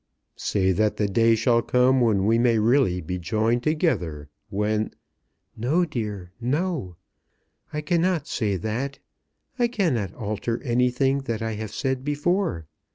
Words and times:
"Say 0.39 0.71
that 0.71 0.97
the 0.97 1.07
day 1.07 1.35
shall 1.35 1.61
come 1.61 2.01
when 2.01 2.25
we 2.25 2.39
may 2.39 2.57
really 2.57 3.01
be 3.01 3.19
joined 3.19 3.61
together; 3.61 4.29
when" 4.49 4.89
"No, 5.55 5.85
dear; 5.85 6.31
no; 6.41 6.95
I 7.71 7.81
cannot 7.81 8.25
say 8.27 8.55
that. 8.57 8.97
I 9.59 9.67
cannot 9.67 10.15
alter 10.15 10.59
anything 10.63 11.19
that 11.25 11.43
I 11.43 11.51
have 11.53 11.71
said 11.71 12.03
before. 12.03 12.65